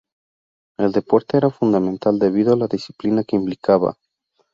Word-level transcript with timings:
El 0.79 0.93
deporte 0.93 1.37
era 1.37 1.51
fundamental 1.51 2.17
debido 2.17 2.53
a 2.53 2.57
la 2.57 2.65
disciplina 2.65 3.23
que 3.23 3.35
implicaba. 3.35 3.99